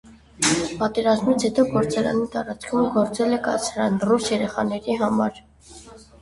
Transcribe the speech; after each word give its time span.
Պատերազմից 0.77 1.43
հետո 1.47 1.65
գործարանի 1.73 2.23
տարածքում 2.37 2.87
գործել 2.97 3.37
է 3.37 3.39
կացարան՝ 3.49 4.01
ռուս 4.13 4.31
երեխաների 4.35 4.99
համար։ 5.05 5.39